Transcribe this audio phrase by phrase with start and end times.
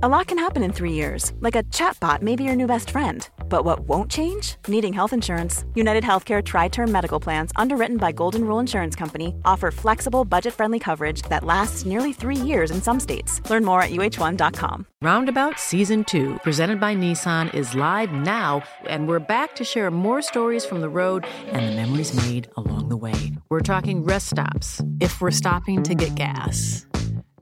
[0.00, 2.90] A lot can happen in three years, like a chatbot may be your new best
[2.90, 3.28] friend.
[3.48, 4.54] But what won't change?
[4.68, 5.64] Needing health insurance.
[5.74, 10.54] United Healthcare Tri Term Medical Plans, underwritten by Golden Rule Insurance Company, offer flexible, budget
[10.54, 13.40] friendly coverage that lasts nearly three years in some states.
[13.50, 14.86] Learn more at uh1.com.
[15.02, 20.22] Roundabout Season 2, presented by Nissan, is live now, and we're back to share more
[20.22, 23.32] stories from the road and the memories made along the way.
[23.50, 26.86] We're talking rest stops, if we're stopping to get gas.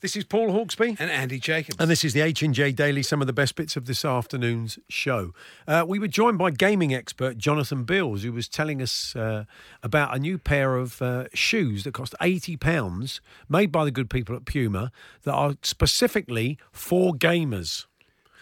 [0.00, 0.96] This is Paul Hawksby.
[0.98, 1.76] And Andy Jacobs.
[1.78, 5.34] And this is the H&J Daily, some of the best bits of this afternoon's show.
[5.68, 9.44] Uh, we were joined by gaming expert Jonathan Bills, who was telling us uh,
[9.82, 14.34] about a new pair of uh, shoes that cost £80, made by the good people
[14.34, 14.90] at Puma,
[15.24, 17.84] that are specifically for gamers.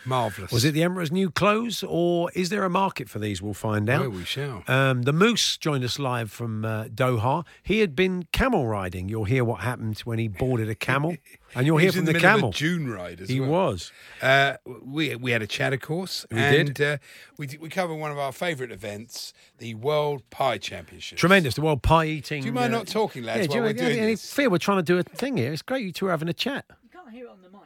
[0.08, 0.50] Marvellous.
[0.50, 3.40] Was it the Emperor's new clothes, or is there a market for these?
[3.42, 4.06] We'll find out.
[4.06, 4.64] Oh, we shall.
[4.66, 7.44] Um, the Moose joined us live from uh, Doha.
[7.62, 9.08] He had been camel riding.
[9.08, 11.16] You'll hear what happened when he boarded a camel,
[11.54, 12.50] and you'll He hear from in the, the middle of a camel.
[12.52, 13.50] dune ride as he well.
[13.50, 13.92] was.
[14.22, 16.80] Uh, we we had a chat, of course, We and did.
[16.94, 16.98] Uh,
[17.36, 21.18] we did, we covered one of our favourite events, the World Pie Championship.
[21.18, 21.54] Tremendous.
[21.54, 22.42] The world pie eating.
[22.42, 24.12] Do you mind uh, not talking, lads, Yeah, do while you we're have doing any
[24.14, 24.32] this?
[24.32, 25.52] fear we're trying to do a thing here?
[25.52, 26.64] It's great you two are having a chat.
[26.82, 27.60] You can't hear it on the mic.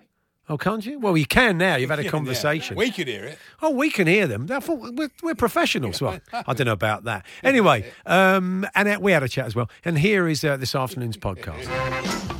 [0.52, 0.98] Oh, can't you?
[0.98, 1.76] Well, you can now.
[1.76, 2.76] You've had a conversation.
[2.76, 3.38] We could hear it.
[3.62, 4.46] Oh, we can hear them.
[4.46, 6.02] We're, we're professionals.
[6.02, 7.24] Well, I don't know about that.
[7.42, 9.68] Anyway, um, and we had a chat as well.
[9.84, 12.28] And here is uh, this afternoon's podcast.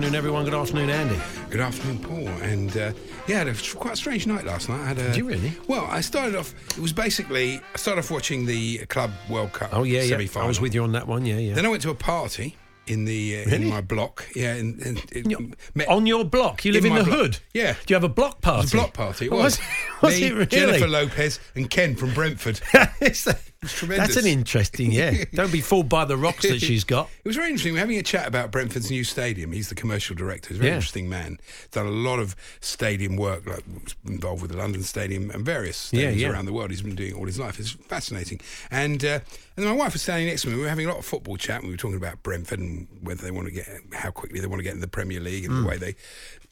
[0.00, 0.44] afternoon, everyone.
[0.46, 1.20] Good afternoon, Andy.
[1.50, 2.28] Good afternoon, Paul.
[2.42, 2.92] And uh,
[3.26, 4.80] yeah, I had a quite a strange night last night.
[4.80, 5.52] I had a, Did you really?
[5.68, 6.54] Well, I started off.
[6.70, 9.70] It was basically I started off watching the Club World Cup.
[9.74, 10.08] Oh yeah, yeah.
[10.08, 10.46] semi-final.
[10.46, 11.26] I was with you on that one.
[11.26, 11.52] Yeah, yeah.
[11.54, 12.56] Then I went to a party
[12.86, 13.56] in the uh, Really?
[13.64, 14.26] in my block.
[14.34, 14.98] Yeah, in, in,
[15.30, 17.14] in, met- on your block, you live in, the block.
[17.18, 17.38] hood.
[17.52, 17.74] Yeah.
[17.74, 18.60] Do you have a block party?
[18.60, 19.26] It was a block party.
[19.26, 19.60] It Oh, was.
[20.00, 20.46] was Me, it really?
[20.46, 22.58] Jennifer Lopez, and Ken from Brentford.
[23.62, 24.14] It's tremendous.
[24.14, 25.24] That's an interesting, yeah.
[25.34, 27.10] Don't be fooled by the rocks that she's got.
[27.22, 27.74] It was very interesting.
[27.74, 29.52] We're having a chat about Brentford's new stadium.
[29.52, 30.48] He's the commercial director.
[30.48, 30.76] He's a very Yeah.
[30.76, 31.38] interesting man.
[31.70, 33.62] Done a lot of stadium work, like
[34.06, 36.28] involved with the London Stadium and various Yeah, stadiums yeah.
[36.30, 36.70] around the world.
[36.70, 37.60] He's been doing it all his life.
[37.60, 38.40] It's fascinating.
[38.70, 39.20] And uh,
[39.58, 40.54] and my wife was standing next to me.
[40.56, 41.62] We were having a lot of football chat.
[41.62, 44.60] We were talking about Brentford and whether they want to get how quickly they want
[44.60, 45.62] to get in the Premier League and Mm.
[45.64, 45.96] the way they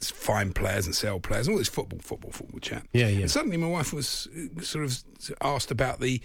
[0.00, 2.84] find players and sell players and all this football, football, football chat.
[2.92, 3.20] Yeah, yeah.
[3.22, 4.98] And suddenly my wife was uh, sort of
[5.40, 6.20] asked about the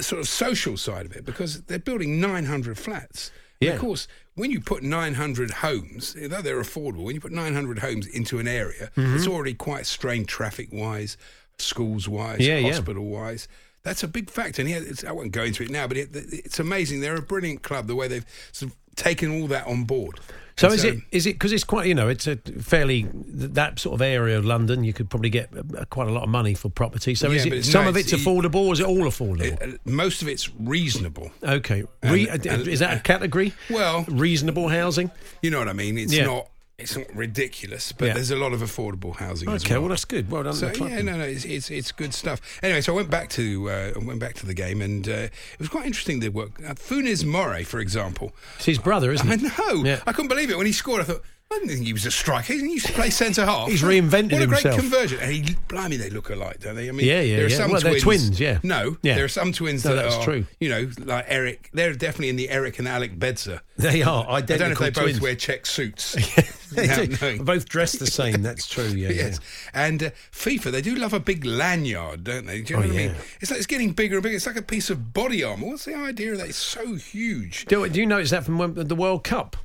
[0.00, 3.30] sort of social side of it because they're building 900 flats.
[3.60, 3.72] Yeah.
[3.74, 8.06] Of course, when you put 900 homes, though they're affordable, when you put 900 homes
[8.06, 9.12] into an area Mm-hmm.
[9.12, 11.16] that's already quite strained traffic wise,
[11.58, 12.72] schools wise, Yeah, yeah.
[12.72, 13.46] hospital wise,
[13.84, 14.62] that's a big factor.
[14.62, 17.00] And yeah, it's, I won't go into it now, but it, it's amazing.
[17.00, 20.18] They're a brilliant club the way they've sort of taken all that on board.
[20.68, 23.94] So is it is it because it's quite you know it's a fairly that sort
[23.94, 26.68] of area of London you could probably get uh, quite a lot of money for
[26.70, 27.14] property.
[27.14, 28.98] So is Yeah, but it some no, of it's- it's affordable or is it all
[29.04, 29.42] affordable?
[29.42, 31.30] it- uh, most of it's reasonable.
[31.42, 33.52] okay, Re- and- uh, and- is that a category?
[33.70, 35.10] Well, Reasonable housing.
[35.42, 35.98] you know what I mean.
[35.98, 36.26] It's Yeah.
[36.26, 36.48] not.
[36.78, 38.14] It's not ridiculous, but Yeah.
[38.14, 39.48] there's a lot of affordable housing.
[39.50, 39.82] as Okay, well.
[39.82, 40.30] well that's good.
[40.30, 40.54] Well done.
[40.54, 42.40] So yeah, no, no, it's, it's it's good stuff.
[42.62, 45.12] Anyway, so I went back to uh, I went back to the game, and uh,
[45.12, 46.20] it was quite interesting.
[46.20, 48.32] The work uh, Funes Mori, for example.
[48.56, 49.42] It's his brother, isn't I it?
[49.42, 49.84] know.
[49.84, 50.00] Yeah.
[50.06, 51.02] I couldn't believe it when he scored.
[51.02, 51.22] I thought.
[51.52, 52.52] I didn't think he was a striker.
[52.54, 53.68] He used to play centre half.
[53.68, 54.62] He's reinvented what a himself.
[54.62, 55.18] great conversion.
[55.20, 56.88] And he, blimey, they look alike, don't they?
[56.88, 57.56] I mean, Yeah, yeah, there are yeah.
[57.56, 58.24] some Well, they're twins.
[58.26, 58.58] twins, yeah.
[58.62, 59.14] No, Yeah.
[59.16, 60.46] there are some twins No, that that's are, true.
[60.60, 61.70] You know, like Eric.
[61.72, 63.60] They're definitely in the Eric and Alec Bedser.
[63.76, 66.16] They are I don't know if they both wear check suits.
[66.72, 67.42] They do.
[67.44, 68.40] Both dressed the same.
[68.40, 68.86] That's true.
[68.86, 69.40] Yeah, yes.
[69.74, 72.62] And uh, FIFA, they do love a big lanyard, don't they?
[72.62, 73.14] Do you know Oh, what I mean?
[73.42, 74.36] It's like it's getting bigger and bigger.
[74.36, 75.66] It's like a piece of body armour.
[75.66, 76.48] What's the idea of that?
[76.48, 77.66] It's so huge.
[77.66, 79.58] Do, do you notice that from when- the World Cup?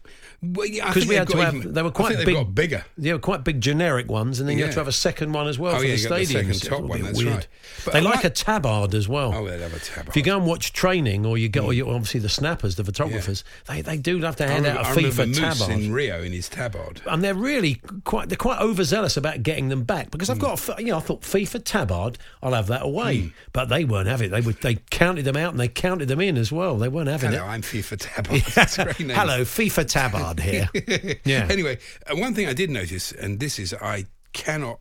[0.43, 2.53] Well, yeah, Because we had to have, even- they were I quite think big, got
[2.53, 2.85] bigger.
[2.95, 4.75] They were quite big generic ones, and then you have Yeah.
[4.75, 6.53] to have a second one as well Oh, for yeah, the you got the stadium.
[6.53, 7.33] second top one, that's weird.
[7.33, 7.47] right.
[7.85, 9.33] But they I like a tabard as well.
[9.33, 10.09] Oh, they love a tabard.
[10.09, 12.83] If you go and watch training, or you go, or you, obviously the snappers, the
[12.83, 15.79] photographers, they, they do love to hand remember, out a I remember FIFA tabard.
[15.79, 17.01] in Rio in his tabard.
[17.07, 20.27] and they're really quite they're quite overzealous about getting them back because.
[20.29, 20.41] I've hmm.
[20.41, 23.27] got a you know I thought FIFA tabard I'll have that away hmm.
[23.53, 26.19] but they weren't having it they would they counted them out and they counted them
[26.19, 28.41] in as well they weren't having Hello, it I'm FIFA tabard.
[28.55, 29.15] That's a great name.
[29.17, 30.69] hello FIFA tabard here
[31.25, 31.77] yeah Anyway,
[32.09, 34.79] uh, one thing I did notice, and this is I cannot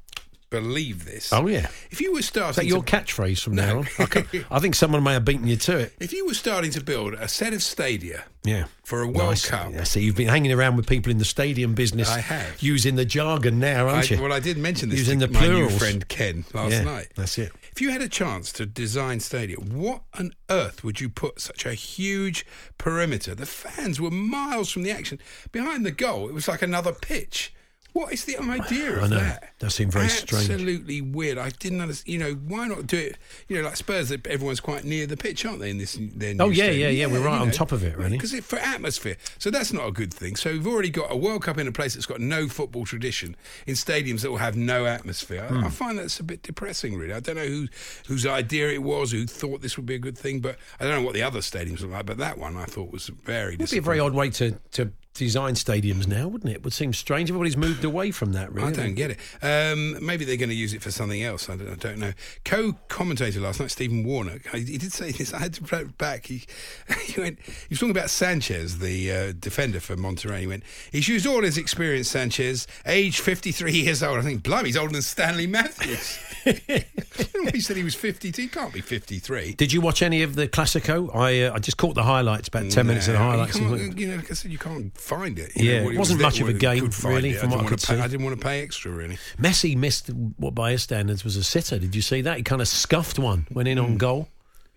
[0.48, 1.32] believe this.
[1.32, 1.68] Oh, yeah.
[1.90, 3.88] If you were Is starting that your to, catchphrase from now on?
[3.98, 5.92] I, can- I think someone may have beaten you to it.
[5.98, 8.66] if you were starting to build a set of stadia Yeah.
[8.84, 9.46] for a World Nice.
[9.46, 12.08] Cup, Yeah, so you've been hanging around with people in the stadium business.
[12.08, 12.62] I have.
[12.62, 14.22] Using the jargon now, aren't I, you?
[14.22, 15.78] well, I did mention this Using to the my new plurals.
[15.78, 17.08] friend Ken last Yeah, night.
[17.16, 17.50] that's it.
[17.76, 21.66] If you had a chance to design stadium, what on earth would you put such
[21.66, 22.46] a huge
[22.78, 23.34] perimeter?
[23.34, 25.18] The fans were miles from the action.
[25.52, 27.52] Behind the goal, it was like another pitch.
[27.96, 29.16] What is the idea of I know.
[29.16, 29.58] that?
[29.58, 30.50] Does seem very strange.
[30.50, 31.38] Absolutely weird.
[31.38, 32.12] I didn't understand.
[32.12, 33.16] You know, why not do it?
[33.48, 35.70] You know, like Spurs, everyone's quite near the pitch, aren't they?
[35.70, 36.78] In this, Oh, yeah, stadium?
[36.80, 38.10] yeah, yeah, we're right on top of it, really.
[38.18, 40.36] Because it, for atmosphere, so that's not a good thing.
[40.36, 43.34] So we've already got a World Cup in a place that's got no football tradition
[43.66, 45.46] in stadiums that will have no atmosphere.
[45.50, 45.64] I, Hmm.
[45.64, 47.14] I find that's a bit depressing, really.
[47.14, 47.68] I don't know who
[48.08, 50.92] whose idea it was, who thought this would be a good thing, but I don't
[51.00, 52.04] know what the other stadiums look like.
[52.04, 53.54] But that one I thought was very.
[53.54, 56.56] It would be a very odd way to, to design stadiums now, wouldn't it?
[56.56, 57.30] It would seem strange.
[57.30, 58.68] Everybody's moved away from that, really.
[58.68, 59.18] I don't get it.
[59.42, 61.48] Um, maybe they're going to use it for something else.
[61.48, 62.12] I don't, I don't know.
[62.44, 65.32] Co-commentator last night, Stephen Warnock, he did say this.
[65.32, 66.26] I had to play it back.
[66.26, 66.42] He,
[67.04, 67.38] he went.
[67.44, 70.40] He was talking about Sanchez, the uh, defender for Monterrey.
[70.40, 70.62] He went.
[70.92, 72.08] He's used all his experience.
[72.08, 74.18] Sanchez, age fifty-three years old.
[74.18, 76.18] I think, blimey, he's older than Stanley Matthews.
[76.44, 78.42] he said he was fifty-two.
[78.42, 79.54] He can't be fifty-three.
[79.54, 81.14] Did you watch any of the Classico?
[81.14, 83.58] I uh, I just caught the highlights, about 10 minutes of the highlights.
[83.58, 85.54] You, you know, like I said, you can't find it.
[85.56, 87.38] You Yeah, know, it wasn't was much of a game, really, it.
[87.38, 88.00] from I what I didn't want could to pay, see.
[88.00, 89.18] I didn't want to pay extra, really.
[89.38, 91.78] Messi missed what by his standards was a sitter.
[91.78, 92.36] Did you see that?
[92.36, 94.28] He kind of scuffed one, went in on goal.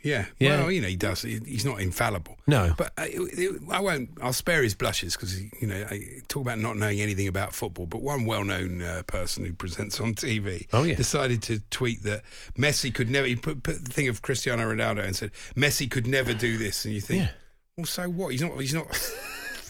[0.02, 0.62] Yeah, Yeah.
[0.62, 1.24] Well, you know, he does.
[1.24, 2.38] He's not infallible.
[2.48, 2.74] No.
[2.78, 3.14] but I,
[3.70, 4.12] I won't.
[4.22, 7.86] I'll spare his blushes because you know, I talk about not knowing anything about football.
[7.86, 10.96] But one well-known uh, person who presents on TV, Oh, yeah.
[10.96, 12.22] decided to tweet that
[12.58, 13.28] Messi could never.
[13.28, 16.86] He put, put the thing of Cristiano Ronaldo and said Messi could never do this,
[16.86, 17.30] and you think, Yeah.
[17.76, 18.30] well, so what?
[18.32, 18.58] He's not.
[18.58, 18.88] He's not.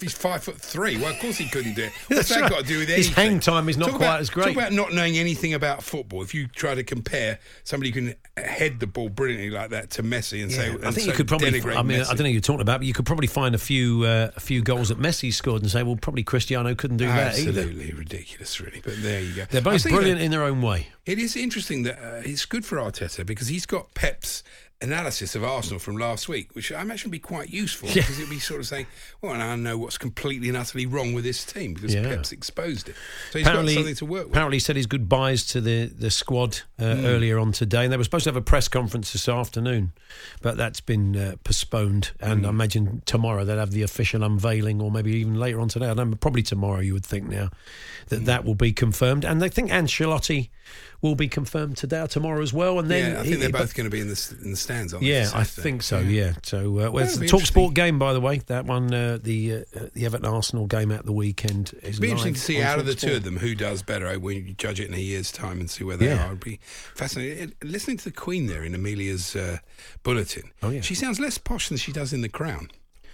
[0.02, 0.98] He's five foot three.
[0.98, 1.92] Well, of course he couldn't do it.
[2.08, 2.50] What's that right.
[2.50, 3.10] got to do with anything?
[3.10, 4.46] His hang time is not Talk quite about- as great.
[4.46, 6.22] Talk about not knowing anything about football.
[6.22, 10.04] If you try to compare somebody who can head the ball brilliantly like that to
[10.04, 11.50] Messi and say, I think so you could probably.
[11.50, 11.52] I
[11.84, 12.06] mean, Messi.
[12.06, 14.32] I don't know who you're talking about, but you could probably find a few uh,
[14.36, 17.62] a few goals that Messi scored and say, well, probably Cristiano couldn't do that either.
[17.62, 18.82] Absolutely ridiculous, really.
[18.84, 19.46] But there you go.
[19.50, 20.88] They're both brilliant that in their own way.
[21.06, 24.44] It is interesting that uh, it's good for Arteta because he's got Pep's
[24.82, 27.96] analysis of Arsenal from last week, which I imagine would be quite useful Yeah.
[27.96, 28.88] because it'd be sort of saying,
[29.22, 32.04] well, now I know what's completely and utterly wrong with this team because Yeah.
[32.04, 32.96] Pep's exposed it.
[33.32, 34.32] So he's got something to work with.
[34.32, 37.06] apparently he said his goodbyes to the, the squad uh, Hmm.
[37.06, 37.84] earlier on today.
[37.84, 39.92] And they were supposed to have a press conference this afternoon,
[40.42, 42.12] but that's been uh, postponed.
[42.22, 42.46] And Hmm.
[42.46, 45.88] I imagine tomorrow they'll have the official unveiling, or maybe even later on today.
[45.90, 47.50] I don't know, probably tomorrow, you would think now,
[48.08, 48.26] that Hmm.
[48.26, 49.26] that will be confirmed.
[49.26, 50.48] And they think Ancelotti
[51.02, 52.78] will be confirmed today or tomorrow as well.
[52.80, 54.52] And then yeah, I he- think they're but- both going to be in the in
[54.52, 54.94] the stands.
[54.94, 56.00] Aren't yeah, I think so.
[56.00, 56.34] Yeah.
[56.44, 57.42] So, uh, well, it's the be Talk.
[57.42, 58.38] Sport game, by the way.
[58.48, 62.10] That one, uh, the uh, the Everton Arsenal game at the weekend is It'd be
[62.10, 63.00] interesting to see out of the TalkSport.
[63.00, 65.60] two of them who does better I, when you judge it in a year's time
[65.60, 66.24] and see where they Yeah.
[66.24, 66.28] are.
[66.28, 66.60] It'd be
[66.96, 67.50] fascinating.
[67.50, 69.58] Uh, Listening to the Queen there in Amelia's uh,
[70.04, 70.82] bulletin, Oh, yeah.
[70.82, 72.70] she sounds less posh than she does in The Crown.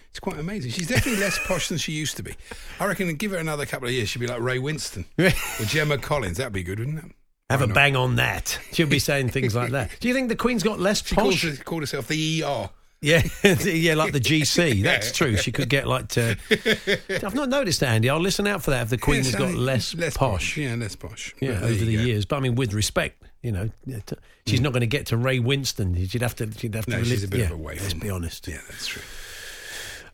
[0.10, 0.72] It's quite amazing.
[0.72, 2.36] She's definitely less posh than she used to be.
[2.80, 5.98] I reckon give her another couple of years, she'd be like Ray Winstone or Gemma
[5.98, 6.38] Collins.
[6.38, 7.12] That'd be good, wouldn't it?
[7.50, 7.76] Have Why a not?
[7.76, 8.60] bang on that.
[8.72, 9.92] She'll be saying things like that.
[10.00, 11.44] Do you think the Queen's got less She calls, posh?
[11.58, 12.70] her- called herself the ER.
[13.02, 14.82] Yeah, yeah, like the GC.
[14.84, 15.38] That's true.
[15.38, 16.08] She could get like.
[16.10, 16.36] To,
[17.24, 18.10] I've not noticed that, Andy.
[18.10, 18.84] I'll listen out for that.
[18.84, 21.36] If the Queen Yeah, has got less, posh, Yeah, less posh.
[21.40, 22.02] yeah, But there over you the go.
[22.04, 22.26] Years.
[22.26, 24.16] But I mean, with respect, you know, yeah, t-
[24.48, 26.10] she's not going to get to Ray Winstone.
[26.10, 26.52] She'd have to.
[26.54, 26.92] She'd have to.
[26.98, 28.48] No, she's a bit yeah, of a way Let's be honest.
[28.48, 29.04] Yeah, that's true.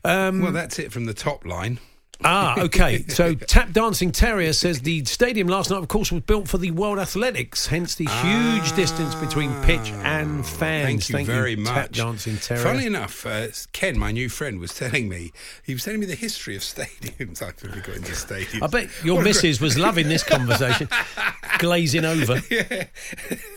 [0.04, 1.78] Um, Well, that's it from the top line.
[2.24, 3.04] Ah, okay.
[3.08, 6.70] So Tap Dancing Terrier says the stadium last night, of course, was built for the
[6.70, 11.10] World Athletics, hence the huge distance between pitch and fans.
[11.10, 11.92] Ah, Thank you very Tap much.
[11.92, 12.62] Dancing Terrier.
[12.62, 15.32] Funnily enough, uh, Ken, my new friend, was telling me
[15.64, 17.42] he was telling me the history of stadiums.
[17.42, 18.62] I've really got into stadiums.
[18.62, 20.88] I bet your What missus was loving this conversation,
[21.58, 22.40] glazing over.
[22.50, 22.84] yeah,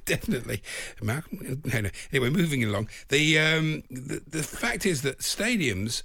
[0.06, 0.62] definitely.
[1.02, 1.90] Malcolm, no, no.
[2.12, 2.90] Anyway, moving along.
[3.10, 6.04] The, um, the the fact is that stadiums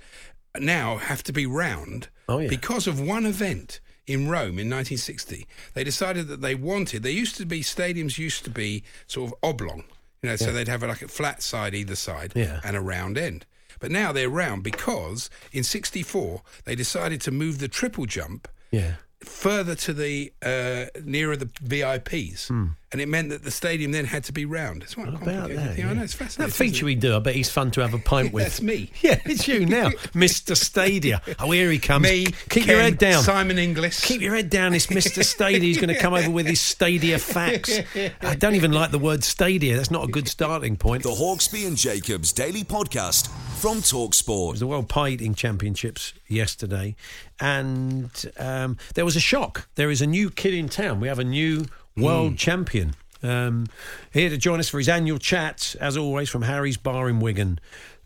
[0.59, 2.49] now have to be round Oh, yeah.
[2.49, 5.47] because of one event in Rome in 1960.
[5.75, 7.03] They decided that they wanted.
[7.03, 9.85] There used to be stadiums used to be sort of oblong,
[10.23, 12.61] you know, so they'd have like a flat side either side Yeah.
[12.65, 13.47] and a round end.
[13.79, 18.95] But now they're round because in 64 they decided to move the triple jump Yeah.
[19.21, 22.51] further to the uh, nearer the VIPs,
[22.93, 24.83] and it meant that the stadium then had to be round.
[24.83, 25.07] It's quite.
[25.13, 25.59] What about complicated.
[25.69, 25.79] that?
[25.79, 26.51] Yeah, I know it's fascinating.
[26.51, 28.45] That feature isn't we do, I bet he's fun to have a pint with.
[28.45, 28.91] That's me.
[29.01, 30.57] Yeah, it's you now, Mr.
[30.57, 31.23] Stadia.
[31.39, 32.03] Oh, here he comes.
[32.05, 33.23] Me, Keep your head down.
[33.23, 34.05] Simon Inglis.
[34.05, 34.75] Keep your head down.
[34.75, 35.25] It's Mr.
[35.25, 35.61] Stadia.
[35.61, 37.79] He's going to come over with his Stadia facts.
[38.23, 39.77] I don't even like the word Stadia.
[39.77, 41.03] That's not a good starting point.
[41.03, 43.29] The Hawksby and Jacobs Daily Podcast
[43.61, 44.59] from It Talksport.
[44.59, 46.97] the World Pie Eating Championships yesterday,
[47.41, 49.69] and um, there was a shock.
[49.75, 51.01] There is a new kid in town.
[51.01, 51.67] We have a new
[51.97, 52.95] world champion.
[53.23, 53.67] Um,
[54.13, 57.59] here to join us for his annual chat, as always, from Harry's Bar in Wigan,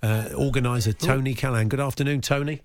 [0.03, 1.69] uh, organiser Tony Callaghan.
[1.69, 2.63] Good afternoon, Tony.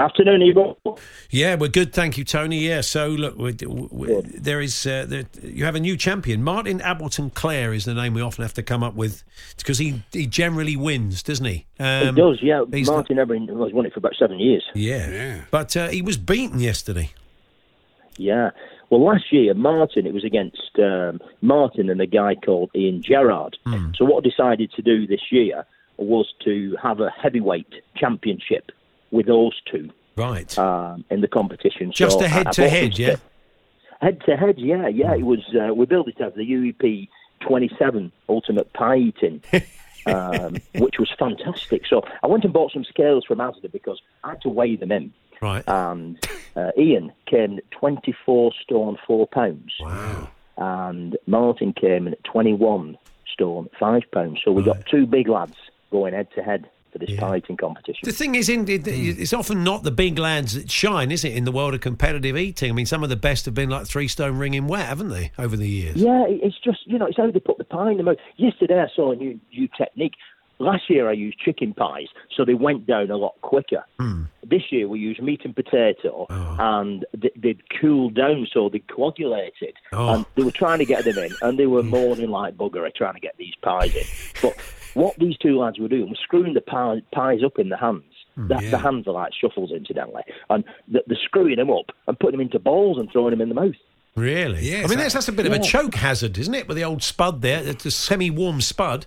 [0.00, 0.98] Afternoon, Evo.
[1.30, 2.58] Yeah, we're good, thank you, Tony.
[2.58, 3.54] Yeah, so look, we,
[3.92, 6.42] we, there is uh, there, you have a new champion.
[6.42, 9.22] Martin Appleton Clare is the name we often have to come up with
[9.56, 11.66] because he he generally wins, doesn't he?
[11.78, 12.64] He Um, does, yeah.
[12.72, 14.64] he's Martin Everin has won it for about seven years.
[14.74, 15.40] Yeah, Yeah.
[15.52, 17.10] but uh, he was beaten yesterday.
[18.16, 18.50] Yeah.
[18.94, 23.58] Well, last year, Martin, it was against um, Martin and a guy called Ian Gerrard.
[23.66, 23.90] Hmm.
[23.96, 25.64] So, what I decided to do this year
[25.96, 28.70] was to have a heavyweight championship
[29.10, 30.56] with those two Right.
[30.60, 31.90] um, in the competition.
[31.90, 33.16] Just So a I- I head to head, yeah?
[34.00, 35.12] Head to head, yeah, yeah.
[35.16, 35.40] It was.
[35.52, 37.08] Uh, we built it as the UEP
[37.40, 39.42] 27 Ultimate Pie Eating,
[40.06, 41.82] um, which was fantastic.
[41.88, 44.92] So I went and bought some scales from Asda because I had to weigh them
[44.92, 45.12] in.
[45.44, 45.64] Right.
[45.66, 46.18] And
[46.56, 49.72] uh, Ian came 24 stone 4 pounds.
[49.78, 50.28] Wow.
[50.56, 52.96] And Martin came in at 21
[53.30, 54.40] stone 5 pounds.
[54.42, 55.56] So we got two big lads
[55.90, 58.00] going head to head for this pie eating competition.
[58.04, 61.34] The thing is, in, it, it's often not the big lads that shine, is it,
[61.34, 62.70] in the world of competitive eating?
[62.70, 65.32] I mean, some of the best have been like three stone ringing wet, haven't they,
[65.38, 65.96] over the years?
[65.96, 68.16] Yeah, it's just you know, it's how they put the pie in the mouth.
[68.36, 70.14] Yesterday I saw a new new technique.
[70.58, 72.06] Last year I used chicken pies,
[72.36, 73.84] so they went down a lot quicker.
[73.98, 74.24] Hmm.
[74.44, 76.56] This year we used meat and potato, oh.
[76.58, 79.74] and they, they'd cooled down, so they coagulated.
[79.92, 80.14] Oh.
[80.14, 81.90] And they were trying to get them in, and they were hmm.
[81.90, 84.04] moaning like buggery trying to get these pies in.
[84.42, 84.56] But
[84.94, 88.04] what these two lads were doing was screwing the pie, pies up in the hands.
[88.36, 92.18] Hmm, the, the hands are like shuffles, incidentally, and they're, they're screwing them up and
[92.18, 93.74] putting them into balls and throwing them in the mouth.
[94.16, 94.70] Really?
[94.70, 96.84] Yes, I mean, that's, that's a bit of a choke hazard, isn't it, with the
[96.84, 97.66] old spud there?
[97.66, 99.06] It's a semi warm spud.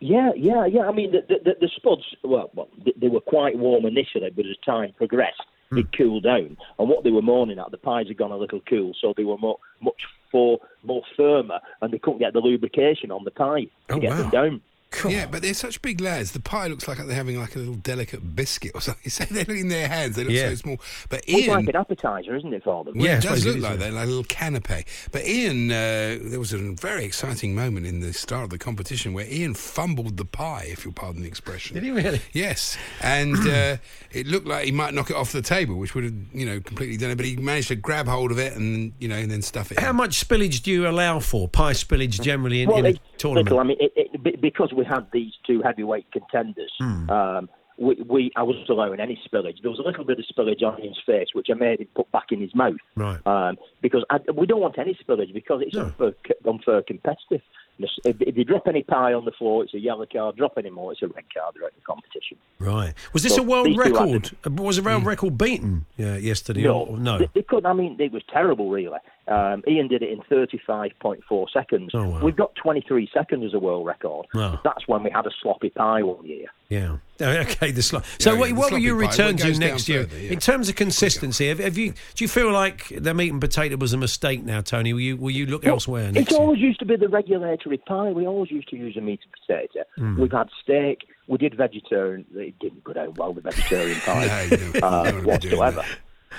[0.00, 0.82] Yeah, yeah, yeah.
[0.82, 4.46] I mean, the the, the, spuds, well, well, they, they were quite warm initially, but
[4.46, 5.78] as time progressed, Hmm.
[5.78, 6.56] it cooled down.
[6.78, 9.24] And what they were mourning at, the pies had gone a little cool, so they
[9.24, 13.62] were more, much for, more firmer, and they couldn't get the lubrication on the pie
[13.88, 14.16] to Oh, get wow.
[14.18, 14.60] them down.
[15.04, 16.32] Yeah, but they're such big lads.
[16.32, 19.10] The pie looks like they're having like a little delicate biscuit or something.
[19.10, 20.16] So they look in their hands.
[20.16, 20.48] They look Yeah.
[20.50, 20.76] so small.
[21.08, 22.94] But Ian, It's like an appetizer, isn't it, for them?
[22.96, 24.84] well, Yeah, I it does look is, like that, like a little canapé.
[25.12, 29.12] But Ian, uh, there was a very exciting moment in the start of the competition
[29.12, 31.74] where Ian fumbled the pie, if you'll pardon the expression.
[31.74, 32.20] Did he really?
[32.32, 33.76] Yes, and uh,
[34.12, 36.60] it looked like he might knock it off the table, which would have, you know,
[36.60, 37.16] completely done it.
[37.16, 39.78] But he managed to grab hold of it and, you know, and then stuff it.
[39.78, 39.96] How in.
[39.96, 41.48] much spillage do you allow for?
[41.48, 43.46] Pie spillage generally in, Well, in a tournament?
[43.46, 43.60] little.
[43.60, 47.10] I mean, it, it, be- because we had these two heavyweight contenders, Hmm.
[47.10, 49.60] um, we, we I wasn't allowing any spillage.
[49.62, 52.10] There was a little bit of spillage on his face, which I made him put
[52.12, 52.76] back in his mouth.
[52.94, 53.18] Right.
[53.26, 55.86] Um, because I, we don't want any spillage because it's No.
[55.86, 56.12] unfair,
[56.46, 57.40] unfair competitive.
[57.78, 60.36] If, you drop any pie on the floor, it's a yellow card.
[60.36, 62.36] Drop any more, it's a red card throughout the competition.
[62.58, 62.94] Right.
[63.12, 64.30] Was this So a world record?
[64.46, 66.62] Uh, Was a world record beaten uh, yesterday?
[66.62, 67.18] No, Or, no.
[67.18, 67.66] They, they couldn't.
[67.66, 68.98] I mean, it was terrible, really.
[69.26, 71.90] Um, Ian did it in 35.4 seconds.
[71.94, 72.20] Oh, wow.
[72.22, 74.26] We've got 23 seconds as a world record.
[74.62, 76.46] That's when we had a sloppy pie one year.
[76.80, 76.96] Yeah.
[77.20, 77.70] Oh, Okay.
[77.70, 80.04] The slo- so, Yeah, what, the what will sloppy you pie, return to next year
[80.04, 80.32] further, yeah.
[80.32, 81.48] in terms of consistency?
[81.48, 84.60] Have, have you do you feel like the meat and potato was a mistake now,
[84.60, 84.92] Tony?
[84.92, 86.40] Will you will you look elsewhere next It's year?
[86.40, 88.10] always used to be the regulatory pie.
[88.10, 89.84] We always used to use a meat and potato.
[89.96, 90.20] Hmm.
[90.20, 91.06] We've had steak.
[91.28, 92.26] We did vegetarian.
[92.34, 95.38] It didn't go down well with vegetarian pie No, you don't- you uh, don't wanna
[95.38, 95.84] be doing whatsoever.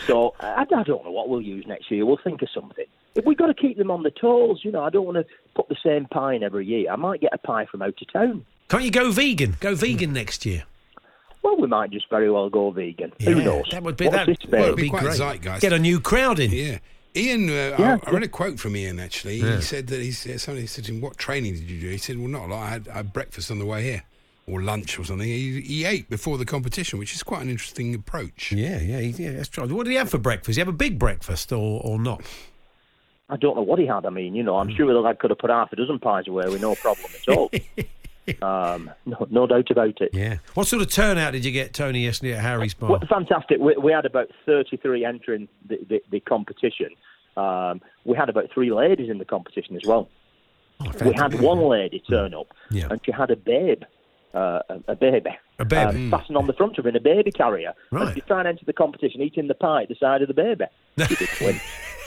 [0.08, 2.06] So I, I don't know what we'll use next year.
[2.06, 2.86] We'll think of something.
[3.16, 5.25] If we've got to keep them on the toes, you know, I don't want to
[5.56, 6.92] put the same pie in every year.
[6.92, 8.46] I might get a pie from out of town.
[8.70, 9.56] Can't you go vegan?
[9.60, 10.64] Go vegan next year.
[11.44, 13.14] Well, we might just very well go vegan.
[13.22, 13.66] Who knows?
[13.72, 14.25] That would be What's that.
[14.28, 15.18] this Well, it'd be Be quite great.
[15.18, 15.62] zeitgeist.
[15.62, 16.52] Get a new crowd in.
[16.52, 16.80] Yeah.
[17.16, 19.40] Ian, uh, Yeah, I, I read a quote from Ian actually.
[19.40, 21.90] He said that he said, somebody said to him, What training did you do?
[21.90, 22.64] He said, Well, not a lot.
[22.64, 24.04] I had, I had breakfast on the way here,
[24.48, 25.28] or lunch or something.
[25.28, 28.52] He, he ate before the competition, which is quite an interesting approach.
[28.52, 29.32] Yeah, yeah, he- yeah.
[29.34, 29.66] That's true.
[29.68, 30.48] What did he have for breakfast?
[30.48, 32.22] Did he have a big breakfast or, or not?
[33.28, 34.06] I don't know what he had.
[34.06, 36.28] I mean, you know, I'm sure the lad could have put half a dozen pies
[36.28, 37.50] away with no problem at all.
[38.42, 40.12] um, no, no doubt about it.
[40.14, 40.38] Yeah.
[40.54, 42.92] What sort of turnout did you get, Tony, yesterday at Harry's Bar?
[42.92, 43.60] Well, fantastic.
[43.60, 46.90] We, we had about 33 entering the, the, the competition.
[47.36, 50.08] Um, we had about three ladies in the competition as well.
[50.82, 52.88] Oh, We had one lady turn up, Yeah.
[52.92, 53.84] and she had a babe,
[54.36, 55.98] uh, a, a baby, A baby.
[55.98, 57.74] um, fastened on the front of her in a baby carrier.
[57.92, 58.08] Right.
[58.08, 60.34] And she's trying to enter the competition, eating the pie at the side of the
[60.34, 60.65] baby.
[61.08, 61.62] She did.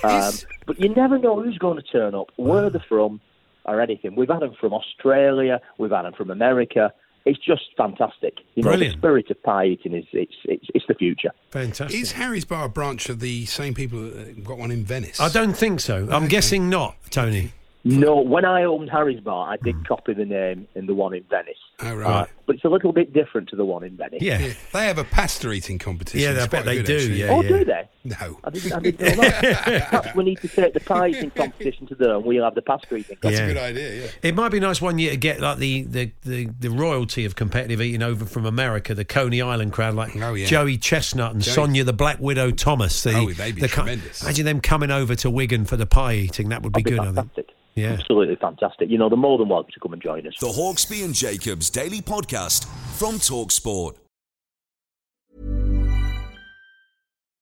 [0.04, 0.32] Um,
[0.66, 3.20] but you never know who's going to turn up, where they're from,
[3.64, 4.14] or anything.
[4.14, 6.92] We've had them from Australia, we've had them from America.
[7.24, 8.34] It's just fantastic.
[8.54, 8.94] You know, Brilliant.
[8.94, 11.30] the spirit of pie eating is it's it's, it's the future.
[11.50, 12.00] Fantastic.
[12.00, 15.20] Is Harry's Bar a branch of the same people that got one in Venice?
[15.20, 16.08] I don't think so.
[16.10, 17.52] I'm guessing not, Tony.
[17.84, 19.82] No, when I opened Harry's Bar, I did Hmm.
[19.82, 21.58] copy the name in the one in Venice.
[21.80, 22.06] Oh, right.
[22.22, 24.20] Uh, but it's a little bit different to the one in Venice.
[24.20, 24.38] Yeah.
[24.38, 26.20] Yeah, they have a pasta eating competition.
[26.34, 27.20] Yeah, I It's bet they good, do, actually.
[27.20, 27.30] yeah.
[27.30, 27.88] Oh, do they?
[28.04, 28.40] No.
[28.42, 29.42] I didn't, I didn't know that.
[29.90, 32.24] Perhaps we need to take the pie eating competition to them.
[32.24, 33.20] We'll have the pasta eating competition.
[33.20, 33.44] That's Yeah.
[33.44, 34.10] a good idea, yeah.
[34.28, 37.36] It might be nice one year to get like the, the, the, the royalty of
[37.36, 40.46] competitive eating over from America, the Coney Island crowd, like Oh, yeah.
[40.46, 43.00] Joey Chestnut and Joey- Sonya the Black Widow Thomas.
[43.04, 44.22] The, Oh, they'd be the tremendous.
[44.22, 46.48] Imagine them coming over to Wigan for the pie eating.
[46.48, 47.48] That would be That'd good, be I think.
[47.74, 47.92] Yeah.
[47.92, 48.90] Absolutely fantastic.
[48.90, 50.34] You know, they're more than welcome to come and join us.
[50.40, 52.66] The Hawksby and Jacobs Daily Podcast
[52.98, 53.96] from Talksport.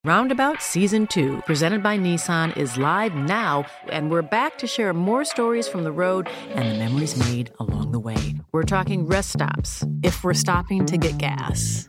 [0.04, 5.24] Roundabout Season 2, presented by Nissan, is live now, and we're back to share more
[5.24, 8.36] stories from the road and the memories made along the way.
[8.52, 11.88] We're talking rest stops, if we're stopping to get gas.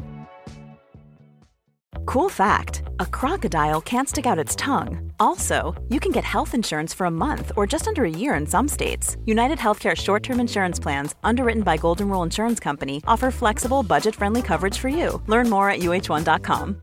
[2.05, 5.11] Cool fact a crocodile can't stick out its tongue.
[5.19, 8.45] Also, you can get health insurance for a month or just under a year in
[8.47, 9.17] some states.
[9.25, 14.15] United Healthcare short term insurance plans, underwritten by Golden Rule Insurance Company, offer flexible, budget
[14.15, 15.21] friendly coverage for you.
[15.27, 16.81] Learn more at uh1.com.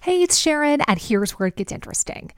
[0.00, 2.32] Hey, it's Sharon, and here's where it gets interesting.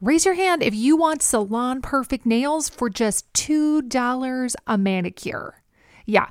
[0.00, 5.62] Raise your hand if you want salon perfect nails for just $2 a manicure.
[6.06, 6.30] Yeah,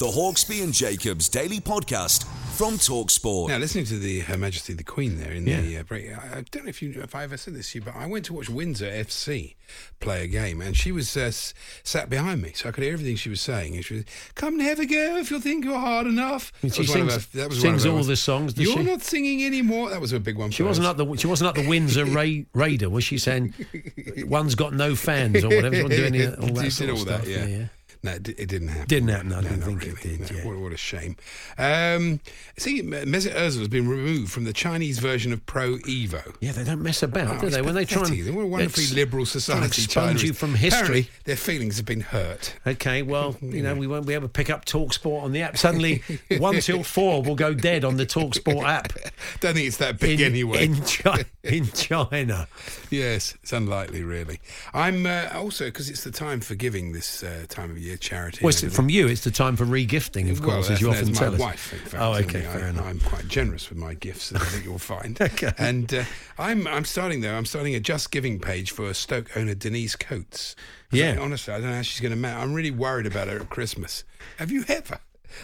[0.00, 2.24] The Hawksby and Jacobs Daily Podcast
[2.56, 3.48] from Talksport.
[3.48, 5.60] Now, listening to the Her Majesty the Queen there in Yeah.
[5.60, 7.78] the uh, break, I, I don't know if you if I ever said this to
[7.80, 9.56] you, but I went to watch Windsor FC
[10.00, 11.52] play a game, and she was uh, s-
[11.84, 13.74] sat behind me, so I could hear everything she was saying.
[13.76, 14.04] And she was,
[14.36, 16.90] "Come and have a go if you think you're hard enough." And That she was
[16.90, 18.06] one of sings- her- that was sings one of her all ones.
[18.06, 18.84] the songs, does You're she?
[18.84, 19.90] not singing anymore.
[19.90, 20.50] That was a big one.
[20.50, 20.92] She for wasn't us.
[20.92, 23.18] at the she wasn't at the Windsor Ra- Raider, was she?
[23.18, 23.52] Saying
[24.24, 25.76] one's got no fans or whatever.
[25.76, 27.24] She wasn't doing any, all that sort did of all stuff.
[27.26, 27.66] that, yeah.
[28.02, 28.88] No, it, it didn't happen.
[28.88, 30.46] Didn't happen, I No, didn't think it did, No, yeah.
[30.46, 31.16] what, what a shame.
[31.58, 32.20] Um,
[32.56, 36.34] see, Mesut Ozil has been removed from the Chinese version of Pro Evo.
[36.40, 37.60] Yeah, they don't mess about, Oh, do they?
[37.60, 39.66] When they try and What a wonderfully liberal society.
[39.82, 40.78] expunge you from history.
[40.80, 42.54] Apparently, their feelings have been hurt.
[42.66, 45.58] Okay, well, you know, we won't be able to pick up Talksport on the app.
[45.58, 46.02] Suddenly,
[46.38, 48.92] one till four will go dead on the Talksport app.
[49.40, 50.64] Don't think it's that big in, anyway.
[50.64, 52.48] In, Chi- in China.
[52.90, 54.40] yes, it's unlikely, really.
[54.72, 58.38] I'm uh, also because it's the time for giving this uh, time of year charity.
[58.42, 58.76] Well, and it's, everything.
[58.76, 61.34] from you, it's the time for regifting, of Well, course, as you often tell my
[61.34, 61.40] us.
[61.40, 61.94] wife, in fact.
[62.02, 62.84] oh, okay, I, enough.
[62.86, 65.18] I'm quite generous with my gifts, as I think you'll find.
[65.20, 65.52] Okay.
[65.58, 66.04] And uh,
[66.38, 67.34] I'm I'm starting though.
[67.34, 70.56] I'm starting a Just Giving page for Stoke owner Denise Coates.
[70.92, 71.18] Yeah.
[71.20, 72.42] honestly, I don't know how she's going to manage.
[72.42, 74.02] I'm really worried about her at Christmas.
[74.38, 74.98] Have you ever?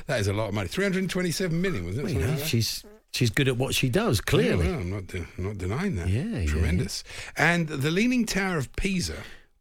[0.07, 0.67] That is a lot of money.
[0.69, 2.15] 327 million, wasn't it?
[2.15, 2.83] Well, you know, like she's
[3.13, 4.67] she's good at what she does, Yeah, clearly.
[4.67, 6.09] well, I'm not, de- not denying that.
[6.09, 7.05] Yeah, yeah, tremendous.
[7.37, 9.15] And the Leaning Tower of Pisa.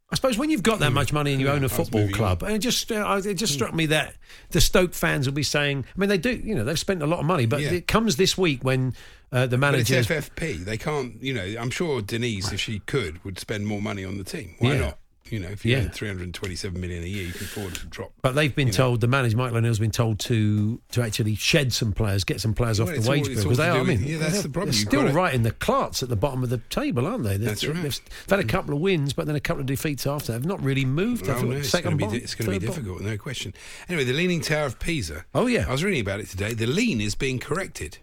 [0.08, 2.52] I suppose when you've got that much money and you own a football club, and
[2.54, 4.14] it just uh, it just struck me that
[4.50, 7.06] the Stoke fans will be saying, I mean, they do, you know, they've spent a
[7.06, 7.72] lot of money, but Yeah.
[7.72, 8.94] it comes this week when
[9.32, 10.14] uh, the But it's manager.
[10.14, 10.64] FFP.
[10.64, 14.16] They can't, you know, I'm sure Denise, if she could, would spend more money on
[14.16, 14.54] the team.
[14.60, 14.80] Why Yeah.
[14.80, 14.98] not?
[15.30, 15.82] You know, if you Yeah.
[15.82, 18.12] had 327 million a year, you can afford to drop.
[18.22, 18.76] But they've been you know.
[18.76, 22.54] told the manager Michael O'Neill's been told to to actually shed some players, get some
[22.54, 23.78] players Well, off the wage bill because they are.
[23.78, 24.70] I mean, yeah, that's they're, the problem.
[24.72, 27.36] They're You've still right in the clarts at the bottom of the table, aren't they?
[27.36, 27.74] They've, That's right.
[27.82, 30.32] They've, they've had a couple of wins, but then a couple of defeats after.
[30.32, 31.26] They've not really moved.
[31.26, 33.54] They've no, it's going to be, bottom, di- it's going to be difficult, no question.
[33.88, 35.24] Anyway, the Leaning Tower of Pisa.
[35.34, 35.66] Oh, yeah.
[35.68, 36.54] I was reading about it today.
[36.54, 37.98] The lean is being corrected.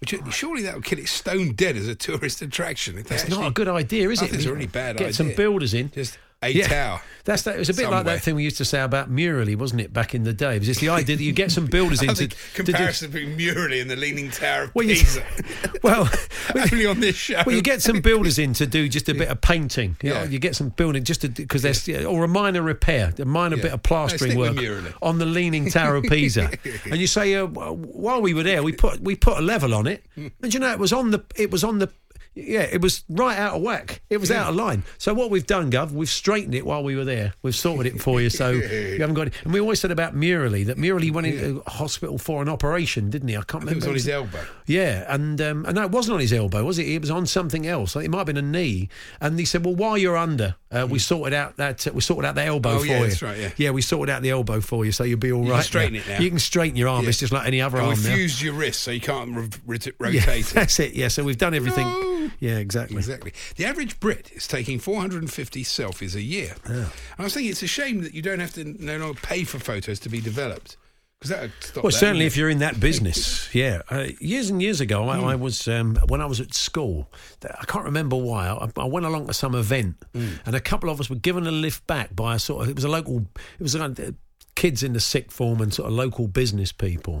[0.00, 2.98] Which uh, surely that would kill it stone dead as a tourist attraction.
[2.98, 4.32] It's actually- not a good idea, is it?
[4.34, 5.06] it's a really bad Get idea.
[5.08, 5.90] Get some builders in.
[5.90, 7.00] Just a tower.
[7.24, 7.56] That's that.
[7.56, 9.92] It was a bit like that thing we used to say about Murley, wasn't it,
[9.92, 10.54] back in the day?
[10.54, 13.10] It was just the idea that you get some builders in I to, do- comparison
[13.10, 15.24] between Murley and the Leaning Tower of Well, you- Pisa.
[15.82, 16.08] well,
[16.54, 17.42] Only on this show.
[17.44, 19.96] well, you get some builders in to do just a bit of painting.
[20.02, 20.28] You, know, Yeah.
[20.28, 23.62] you get some building just to because there's or a minor repair, a minor Yeah.
[23.62, 26.50] bit of plastering with work on the Leaning Tower of Pisa,
[26.84, 29.86] and you say uh, while we were there, we put we put a level on
[29.88, 30.28] it, Hmm.
[30.42, 31.90] and you know it was on the it was on the.
[32.38, 34.02] Yeah, it was right out of whack.
[34.10, 34.82] It was out of line.
[34.98, 37.32] So what we've done, Gov, we've straightened it while we were there.
[37.42, 39.32] We've sorted it for you, so you haven't got it.
[39.44, 43.28] And we always said about Murley that Murley went into hospital for an operation, didn't
[43.28, 43.36] he?
[43.38, 44.44] I can't I think it was on his elbow.
[44.66, 46.86] Yeah, and um, and no, it wasn't on his elbow, was it?
[46.86, 47.96] It was on something else.
[47.96, 48.90] It might have been a knee.
[49.22, 52.26] And he said, "Well, while you're under, uh, we sorted out that uh, we sorted
[52.28, 52.72] out the elbow.
[52.74, 53.06] Oh, for yeah, you.
[53.06, 53.50] that's right, yeah.
[53.56, 55.56] yeah, we sorted out the elbow for you, so you'll be all You right.
[55.58, 56.00] can straighten now.
[56.00, 56.20] it now.
[56.20, 57.04] You can straighten your arm.
[57.04, 57.08] Yeah.
[57.08, 58.14] It's just like any other And we arm now.
[58.14, 60.54] fused your wrist so you can't ret- Yeah, rotate it.
[60.54, 60.92] that's it.
[60.92, 61.86] Yeah, so we've done everything.
[61.86, 62.25] No.
[62.40, 62.96] Yeah, exactly.
[62.96, 63.32] Exactly.
[63.56, 66.54] The average Brit is taking 450 selfies a year.
[66.64, 66.86] And
[67.18, 69.58] I was thinking it's a shame that you don't have to no longer pay for
[69.58, 70.76] photos to be developed.
[71.18, 73.80] Because that would stop Well, that, certainly if you're in that business, yeah.
[73.90, 75.24] Uh, years and years ago, I, Hmm.
[75.24, 77.10] I was um, when I was at school.
[77.42, 78.48] I can't remember why.
[78.48, 80.28] I, I went along to some event, Hmm.
[80.44, 82.68] and a couple of us were given a lift back by a sort of.
[82.68, 83.24] It was a local.
[83.58, 84.10] It was like uh,
[84.56, 87.20] kids in the sick form and sort of local business people,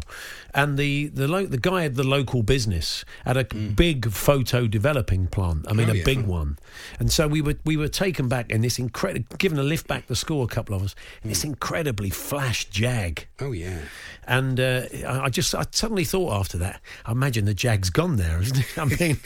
[0.54, 5.28] and the the lo- the guy at the local business had a big photo developing
[5.28, 5.66] plant.
[5.68, 5.90] I mean, Hmm.
[5.90, 6.04] Oh, a yeah.
[6.04, 6.58] big one,
[6.98, 10.08] and so we were we were taken back in this incredible, given a lift back
[10.08, 10.42] to school.
[10.42, 13.26] A couple of us in this incredibly flash Jag.
[13.40, 13.78] Oh, yeah.
[14.26, 18.40] And uh, I just, I suddenly thought after that, I imagine the Jag's gone there,
[18.40, 18.64] isn't he?
[18.80, 19.18] I mean,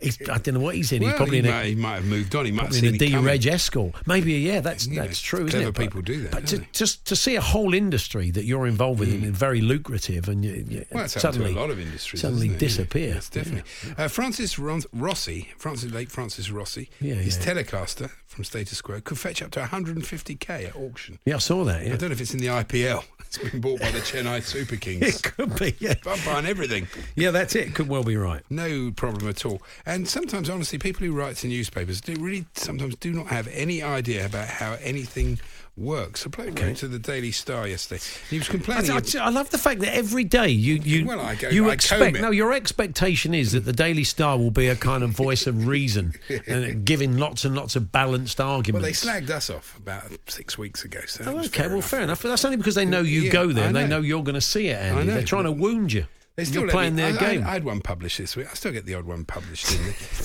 [0.00, 1.00] he's, I don't know what he's in.
[1.00, 2.44] Well, he's probably he, in might, a, he might have moved on.
[2.44, 3.16] He might have seen a it D.
[3.16, 3.94] Reg Escort.
[4.06, 5.72] Maybe, yeah, that's know, that's true, isn't clever it?
[5.74, 9.00] But- people do that, But to, just to see a whole industry that you're involved
[9.00, 12.20] with and very lucrative, and you, you Well, suddenly a lot of industries.
[12.22, 12.48] suddenly?
[12.48, 13.14] Yeah, disappear.
[13.14, 13.70] Yes, definitely.
[13.96, 17.54] Uh, Francis Rossi, Francis late Francis Rossi, Yeah, his yeah.
[17.54, 21.18] Telecaster from Status Quo could fetch up to 150k at auction.
[21.24, 21.82] Yeah, I saw that.
[21.82, 23.04] I don't know if it's in the IPL.
[23.28, 25.02] It's been bought by the Chennai Super Kings.
[25.02, 25.74] it could be.
[25.80, 26.86] Yeah, I'm buying everything.
[27.16, 27.74] yeah, that's it.
[27.74, 28.40] Could well be right.
[28.50, 29.60] No problem at all.
[29.84, 33.82] And sometimes, honestly, people who write to newspapers do really sometimes do not have any
[33.82, 35.40] idea about how anything
[35.76, 36.24] works.
[36.24, 38.00] A bloke wrote to the Daily Star yesterday.
[38.30, 38.90] He was complaining.
[38.90, 41.74] I- I love the fact that every day you you Well, I go- you I
[41.74, 45.46] expect no your expectation is that the Daily Star will be a kind of voice
[45.46, 46.14] of reason
[46.46, 49.04] and giving lots and lots of balanced arguments.
[49.04, 51.00] well, they slagged us off about six weeks ago.
[51.06, 51.90] So Oh, okay, well, enough.
[51.90, 52.22] fair enough.
[52.22, 53.98] But that's only because they know you Yeah, go there I and they know.
[53.98, 55.06] know you're going to see it, Andy.
[55.12, 56.06] They're trying to wound you.
[56.36, 57.44] They still You're playing me, their I, game.
[57.44, 58.46] I, I had one published this week.
[58.50, 59.66] I still get the odd one published.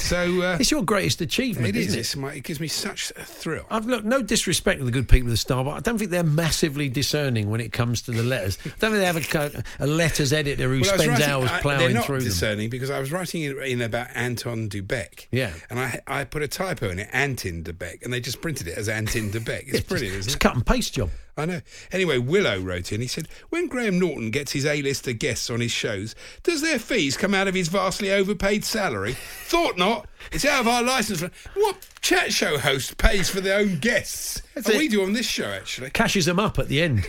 [0.02, 1.96] So uh, it's your greatest achievement, it is.
[1.96, 2.22] isn't it?
[2.22, 3.66] My, it gives me such a thrill.
[3.70, 6.12] I've look no disrespect to the good people of the Star, but I don't think
[6.12, 8.58] they're massively discerning when it comes to the letters.
[8.66, 11.80] I don't think they have a, a letters editor who Well, spends writing- hours ploughing
[11.80, 12.28] They're not through them.
[12.28, 15.30] discerning because I was writing in, in about Anton Du Beke.
[15.32, 15.54] Yeah.
[15.70, 18.78] And I I put a typo in it, Antin Dubek, and they just printed it
[18.78, 19.74] as Antin Dubek.
[19.74, 20.40] It's brilliant, It's it?
[20.42, 21.10] cut and paste job.
[21.38, 21.62] I know.
[21.92, 23.02] Anyway, Willow wrote in.
[23.02, 26.14] He said, "When Graham Norton gets his A-lister guests on his shows,
[26.44, 29.14] does their fees come out of his vastly overpaid salary?
[29.46, 30.08] Thought not.
[30.32, 31.22] It's out of our license.
[31.54, 34.42] What chat show host pays for their own guests?
[34.56, 34.80] That's And it.
[34.80, 35.90] we do on this show, actually.
[35.92, 37.08] Cashes them up at the end.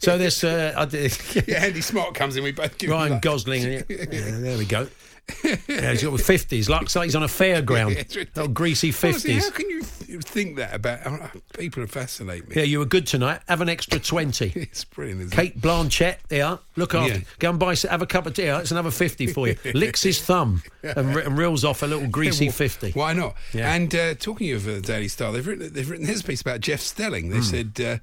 [0.00, 0.72] so this, uh,
[1.46, 2.42] Yeah, Andy Smart comes in.
[2.42, 3.20] We both give Ryan.
[3.20, 3.62] Gosling.
[3.88, 4.88] Yeah, there we go.
[5.68, 8.14] Yeah, he's got fifties, Looks like he's on a fairground.
[8.36, 9.44] Little greasy fifties.
[9.44, 11.82] how can you th- think that about oh, people?
[11.82, 12.56] Who fascinate me.
[12.56, 13.40] Yeah, you were good tonight.
[13.48, 14.52] Have an extra twenty.
[14.66, 15.20] It's brilliant.
[15.20, 15.36] Isn't it?
[15.36, 16.58] Cate Blanchett, there.
[16.76, 17.14] Look after.
[17.14, 17.24] Yeah.
[17.38, 17.74] Go and buy.
[17.88, 18.44] Have a cup of tea.
[18.44, 19.56] It's another fifty for you.
[19.74, 22.92] Licks his thumb and, re- and reels off a little greasy Well, fifty.
[22.92, 23.34] Why not?
[23.52, 23.72] Yeah.
[23.72, 26.80] And uh, talking of uh, Daily Star, they've written they've written this piece about Jeff
[26.80, 27.30] Stelling.
[27.30, 27.98] They said uh,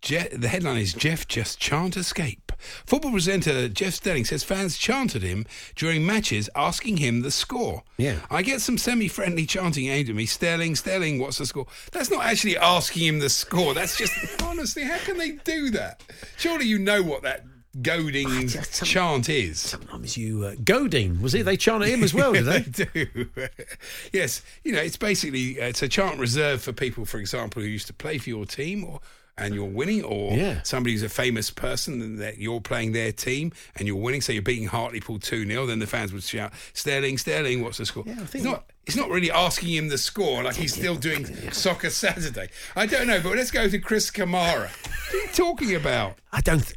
[0.00, 2.43] Je- the headline is Jeff just can't escape.
[2.86, 5.46] Football presenter Jeff Stelling says fans chanted him
[5.76, 7.82] during matches, asking him the score.
[7.96, 8.20] Yeah.
[8.30, 10.26] I get some semi-friendly chanting aimed at me.
[10.26, 11.66] Stelling, Stelling, what's the score?
[11.92, 13.74] That's not actually asking him the score.
[13.74, 16.02] That's just honestly, how can they do that?
[16.36, 17.44] Surely you know what that
[17.82, 19.60] goading chant is.
[19.60, 21.44] Sometimes you uh, Godine was it?
[21.44, 22.60] They chanted him as well, did they?
[22.84, 23.28] do.
[24.12, 27.68] yes, you know, it's basically uh, it's a chant reserved for people, for example, who
[27.68, 29.00] used to play for your team or
[29.36, 30.62] and you're winning, or Yeah.
[30.62, 34.42] somebody who's a famous person that you're playing their team and you're winning, so you're
[34.42, 38.04] beating Hartlepool 2 0, then the fans would shout, Stelling, Stelling, what's the score?
[38.06, 40.94] Yeah, I think- it's, not, it's not really asking him the score like he's still
[40.96, 42.48] doing Soccer Saturday.
[42.76, 44.68] I don't know, but let's go to Chris Kamara.
[44.70, 46.18] What are you talking about?
[46.32, 46.72] I don't.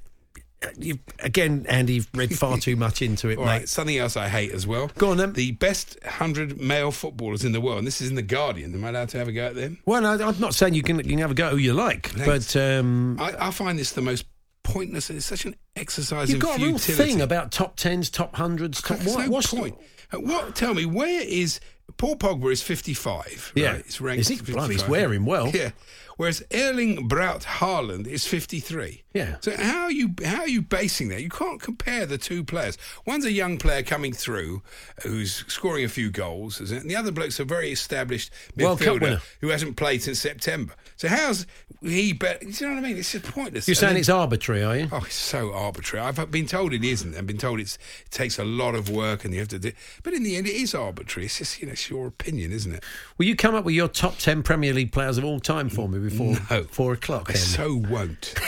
[0.77, 1.93] You again, Andy.
[1.95, 3.45] You've read far too much into it, mate.
[3.45, 4.89] right, something else I hate as well.
[4.97, 5.33] Go on then.
[5.33, 8.73] The best 100 male footballers in the world, and this is in The Guardian.
[8.73, 9.77] Am I allowed to have a go at them?
[9.85, 11.73] Well, no, I'm not saying you can you can have a go at who you
[11.73, 12.53] like, Thanks.
[12.53, 14.25] but um, I, I find this the most
[14.63, 15.09] pointless.
[15.11, 18.81] It's such an exercise you've in got a real thing about top tens, top hundreds,
[18.81, 19.25] top There's what?
[19.25, 19.77] no what's the- point.
[20.11, 20.55] Uh, What?
[20.55, 21.59] Tell me, where is
[21.97, 22.51] Paul Pogba?
[22.51, 23.51] Is 55.
[23.55, 23.71] Yeah.
[23.73, 23.79] right?
[23.81, 24.35] It's ranked Is he?
[24.37, 24.55] 55.
[24.55, 25.49] Blimey, he's wearing well.
[25.49, 25.71] Yeah.
[26.17, 29.03] Whereas Erling Braut Haaland is 53.
[29.13, 29.37] Yeah.
[29.41, 31.21] So how are you how are you basing that?
[31.23, 32.77] You can't compare the two players.
[33.07, 34.61] One's a young player coming through
[35.01, 36.81] who's scoring a few goals, isn't it?
[36.81, 39.17] And the other bloke's a very established World Cup winner.
[39.17, 40.73] midfielder who hasn't played since September.
[40.97, 41.47] So how's
[41.81, 42.45] he better?
[42.45, 42.97] You know what I mean?
[42.97, 43.67] It's just pointless.
[43.67, 44.87] You're saying then- it's arbitrary, are you?
[44.91, 46.05] Oh, it's so arbitrary.
[46.05, 47.15] I've been told it isn't.
[47.15, 49.71] I've been told it's, it takes a lot of work and you have to do.
[50.03, 51.25] But in the end, it is arbitrary.
[51.25, 52.83] It's just you know, it's your opinion, isn't it?
[53.17, 55.87] Will you come up with your top 10 Premier League players of all time for
[55.89, 56.63] me before No.
[56.63, 57.29] four o'clock?
[57.29, 58.33] I so won't.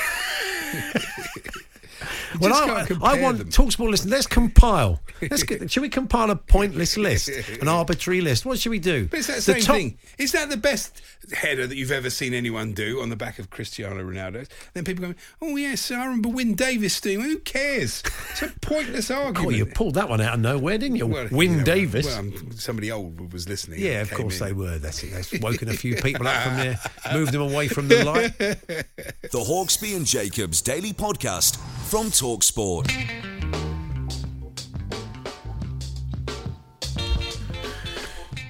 [2.34, 3.50] You Well, I, can't I compare want them.
[3.50, 4.10] Talksport listen.
[4.10, 5.00] Let's compile.
[5.22, 7.30] Let's get, should we compile a pointless list,
[7.62, 8.46] an arbitrary list?
[8.46, 9.08] What should we do?
[9.08, 9.98] But it's that The same top- thing.
[10.18, 11.02] Is that the best
[11.34, 14.48] header that you've ever seen anyone do on the back of Cristiano Ronaldo?
[14.74, 18.04] Then people go, "Oh yes, I remember Wyn Davies doing." Well, who cares?
[18.32, 19.48] It's a pointless argument.
[19.48, 21.08] Oh, you pulled that one out of nowhere, didn't you?
[21.08, 22.06] Well, Win you know, Davis.
[22.06, 23.80] Well, um, somebody old was listening.
[23.82, 24.48] yeah, of course in.
[24.48, 24.78] they were.
[24.78, 25.12] That's it.
[25.12, 26.80] That's woken a few people up from there,
[27.14, 28.38] moved them away from the light.
[28.38, 31.58] The Hawksby and Jacobs Daily Podcast
[31.90, 32.92] from Talksport.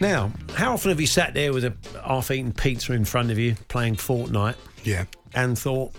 [0.01, 3.55] Now, how often have you sat there with a half-eaten pizza in front of you,
[3.67, 5.05] playing Fortnite, Yeah,
[5.35, 5.93] and thought,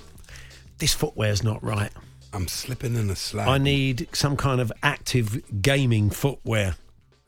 [0.78, 1.92] "This footwear's not right.
[2.32, 3.48] I'm slipping in a slab.
[3.48, 6.74] I need some kind of active gaming footwear,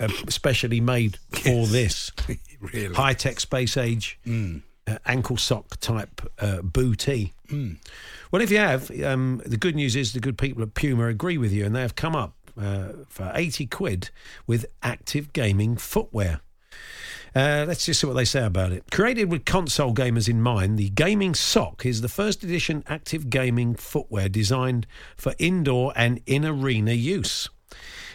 [0.00, 2.10] uh, especially made for this."
[2.60, 2.92] really.
[2.96, 7.32] high tech space age uh, ankle sock type uh, booty.
[8.32, 11.36] Well, if you have, um, the good news is the good people at Puma agree
[11.36, 14.10] with you, and they have come up uh, for 80 quid
[14.46, 16.40] with active gaming footwear.
[17.36, 18.90] Uh, let's just see what they say about it.
[18.90, 23.74] Created with console gamers in mind, the Gaming Sock is the first edition active gaming
[23.74, 27.50] footwear designed for indoor and in arena use.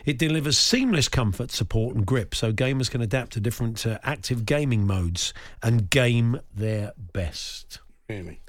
[0.04, 4.46] It delivers seamless comfort, support, and grip so gamers can adapt to different uh, active
[4.46, 7.80] gaming modes and game their best.
[8.10, 8.42] really.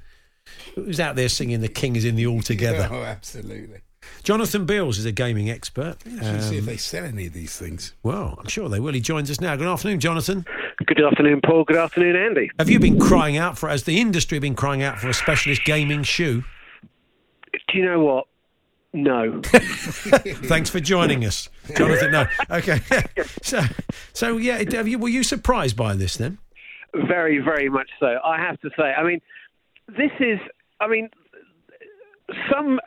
[0.75, 2.89] Who's out there singing The King is in the All Together?
[2.91, 3.81] Oh, absolutely.
[4.23, 5.97] Jonathan Beals is a gaming expert.
[6.07, 7.95] I should see if Um, they sell any of these things.
[8.03, 8.93] well, I'm sure they will.
[8.95, 9.55] He joins us now.
[9.57, 10.47] Good afternoon, Jonathan.
[10.87, 11.65] Good afternoon, Paul.
[11.65, 12.51] Good afternoon, Andy.
[12.59, 15.65] Have you been crying out for, as the industry been crying out for a specialist
[15.65, 16.43] gaming shoe?
[17.69, 18.27] Do you know what?
[18.95, 19.43] No.
[19.45, 22.11] Thanks for joining us, Jonathan.
[22.13, 22.81] No, okay.
[23.43, 23.61] so,
[24.15, 26.39] so yeah, have you, were you surprised by this then?
[27.07, 28.19] very, very much so.
[28.25, 28.85] I have to say.
[28.85, 29.21] I mean,
[29.89, 30.39] this is.
[30.81, 31.09] I mean,
[32.51, 32.79] some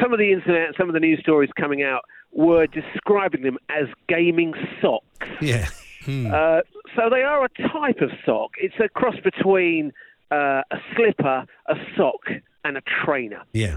[0.00, 3.86] some of the internet, some of the news stories coming out were describing them as
[4.08, 5.04] gaming socks.
[5.40, 5.68] Yeah.
[6.08, 6.62] Uh,
[6.96, 8.52] so they are a type of sock.
[8.58, 9.92] It's a cross between
[10.30, 12.22] uh, a slipper, a sock,
[12.64, 13.42] and a trainer.
[13.52, 13.76] Yeah.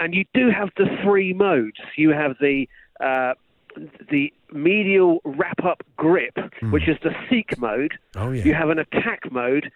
[0.00, 1.78] and you do have the three modes.
[1.96, 2.66] You have the
[2.98, 3.34] uh,
[4.10, 6.36] the medial wrap up grip,
[6.72, 7.92] which is the seek mode.
[8.16, 8.42] Oh, yeah.
[8.42, 9.70] You have an attack mode,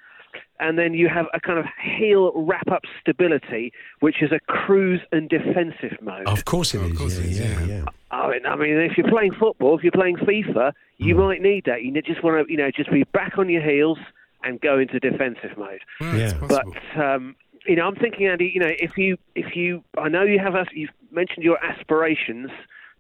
[0.60, 5.00] and then you have a kind of heel wrap up stability, which is a cruise
[5.12, 6.26] and defensive mode.
[6.26, 6.90] Of course it is.
[6.92, 7.66] Of course yeah, it is, yeah, yeah.
[7.66, 7.84] yeah.
[8.10, 11.64] I mean, I mean, if you're playing football, if you're playing FIFA, you might need
[11.66, 11.82] that.
[11.82, 13.98] You just want to, you know, just be back on your heels
[14.44, 15.80] and go into defensive mode.
[16.00, 16.38] Well, Yeah.
[16.46, 16.66] But
[16.96, 17.34] um,
[17.66, 18.50] you know, I'm thinking, Andy.
[18.54, 22.50] You know, if you if you, I know you have, you've mentioned your aspirations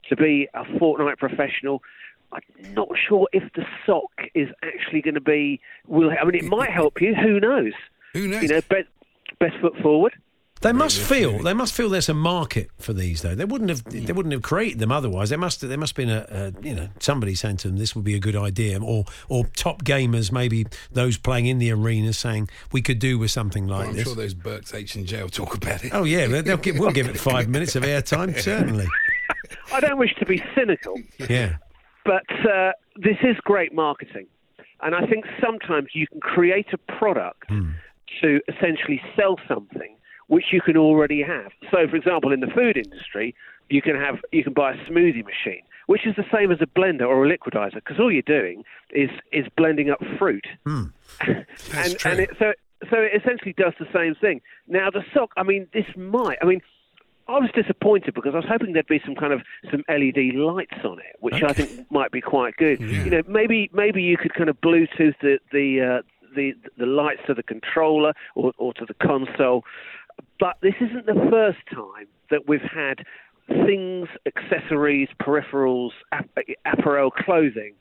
[0.08, 1.82] to be a Fortnite professional.
[2.34, 5.60] I'm not sure if the sock is actually going to be.
[5.86, 7.14] Will I mean, it might help you.
[7.14, 7.72] Who knows?
[8.12, 8.42] Who knows?
[8.42, 8.88] You know, best,
[9.38, 10.14] best foot forward.
[10.64, 13.34] They must feel they must feel there's a market for these though.
[13.34, 15.28] They wouldn't have they wouldn't have created them otherwise.
[15.28, 17.94] There must there must have been a, a you know somebody saying to them this
[17.94, 22.14] would be a good idea, or or top gamers maybe those playing in the arena
[22.14, 23.88] saying we could do with something like this.
[23.88, 24.04] I'm this.
[24.04, 25.90] sure those Burks H and J will talk about it.
[25.92, 28.86] Oh yeah, they'll, they'll give, we'll give it five minutes of airtime certainly.
[29.72, 31.56] I don't wish to be cynical, Yeah,
[32.04, 34.26] but uh, this is great marketing,
[34.82, 37.48] and I think sometimes you can create a product
[38.22, 39.96] to essentially sell something
[40.28, 41.52] which you can already have.
[41.70, 43.34] So, for example, in the food industry,
[43.68, 46.66] you can have you can buy a smoothie machine, which is the same as a
[46.66, 50.46] blender or a liquidizer, because all you're doing is is blending up fruit.
[51.26, 52.10] That's and true.
[52.10, 52.52] and it, so
[52.90, 54.40] so it essentially does the same thing.
[54.68, 56.60] Now the sock, I mean, this might, I mean.
[57.26, 60.84] I was disappointed because I was hoping there'd be some kind of some LED lights
[60.84, 62.80] on it, which I think might be quite good.
[62.80, 66.02] You know, maybe maybe you could kind of Bluetooth the the uh,
[66.34, 69.64] the the lights to the controller or, or to the console.
[70.38, 73.04] But this isn't the first time that we've had
[73.48, 76.30] things, accessories, peripherals, ap-
[76.64, 77.74] apparel, clothing,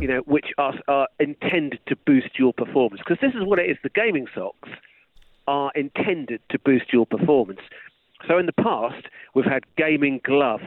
[0.00, 3.00] you know, which are, are intended to boost your performance.
[3.06, 4.68] Because this is what it is: the gaming socks
[5.46, 7.60] are intended to boost your performance.
[8.26, 10.64] So in the past, we've had gaming gloves,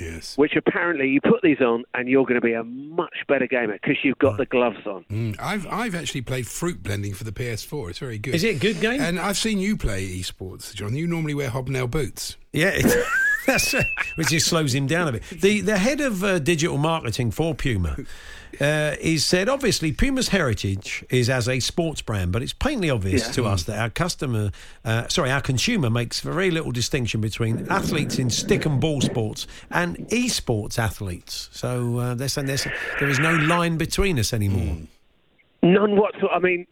[0.00, 0.36] Yes.
[0.38, 3.74] which apparently you put these on and you're going to be a much better gamer
[3.74, 5.04] because you've got the gloves on.
[5.10, 7.90] Mm, I've I've actually played fruit blending for the PS4.
[7.90, 8.34] It's very good.
[8.34, 9.00] Is it a good game?
[9.00, 10.94] And I've seen you play esports, John.
[10.94, 12.36] You normally wear hobnail boots.
[12.52, 12.86] Yeah, it,
[13.46, 13.82] that's uh,
[14.16, 15.22] which just slows him down a bit.
[15.30, 17.96] The the head of uh, digital marketing for Puma.
[18.60, 23.26] Uh, is said obviously Puma's heritage is as a sports brand, but it's plainly obvious
[23.26, 23.32] Yeah.
[23.32, 24.50] to us that our customer,
[24.84, 29.46] uh, sorry, our consumer makes very little distinction between athletes in stick and ball sports
[29.70, 31.48] and esports athletes.
[31.52, 32.66] So uh, they're saying there's,
[32.98, 34.76] there is no line between us anymore.
[35.62, 36.34] None whatsoever.
[36.34, 36.66] I mean,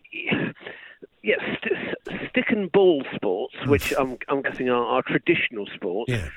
[1.22, 6.10] Yes, st- stick and ball sports, which I'm, I'm guessing are, are traditional sports.
[6.12, 6.28] Yeah,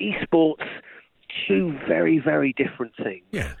[0.00, 0.66] Esports,
[1.46, 3.24] two very, very different things.
[3.32, 3.52] yeah.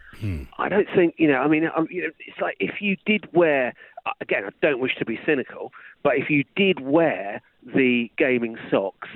[0.58, 1.38] I don't think you know.
[1.38, 3.74] I mean, um, you know, it's like if you did wear.
[4.06, 7.40] uh, Again, I don't wish to be cynical, but if you did wear
[7.74, 9.08] the gaming socks,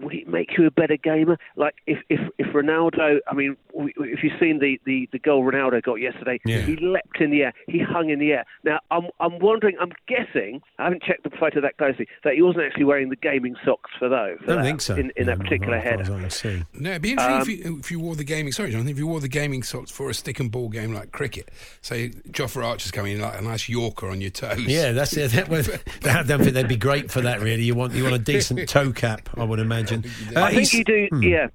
[0.00, 1.38] would it make you a better gamer?
[1.56, 5.18] Like if if, if Ronaldo, I mean, w- w- if you've seen the, the, the
[5.18, 6.60] goal Ronaldo got yesterday, Yeah.
[6.62, 8.44] he leapt in the air, he hung in the air.
[8.64, 12.42] Now I'm I'm wondering, I'm guessing, I haven't checked the photo that closely, that he
[12.42, 14.38] wasn't actually wearing the gaming socks for those.
[14.42, 14.94] I don't think so.
[14.96, 16.26] In, in No, that particular as far header.
[16.26, 16.66] as I.
[16.74, 18.52] No, it'd be interesting Um, if, you, if you wore the gaming.
[18.52, 18.90] Sorry, Jonathan.
[18.90, 21.50] If you wore the gaming socks for a stick and ball game like cricket,
[21.82, 24.60] say Jofra Archer's coming in like a nice Yorker on your toes.
[24.60, 25.30] Yeah, that's it.
[25.40, 25.68] That would,
[26.04, 27.40] I don't think they'd be great for that.
[27.40, 29.89] Really, you want you want a decent toe cap, I would imagine.
[29.92, 31.08] Uh, I think you do.
[31.10, 31.22] Hmm.
[31.22, 31.46] Yeah,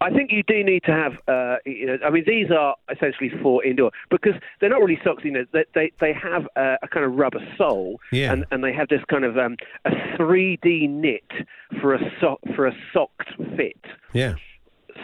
[0.00, 1.12] I think you do need to have.
[1.28, 5.24] Uh, you know, I mean, these are essentially for indoor because they're not really socks.
[5.24, 8.32] You know, they they, they have a, a kind of rubber sole, Yeah.
[8.32, 11.24] and, and they have this kind of um, a 3D knit
[11.80, 13.80] for a sock for a socked fit.
[14.12, 14.34] Yeah.